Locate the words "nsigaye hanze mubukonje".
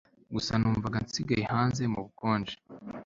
1.05-2.55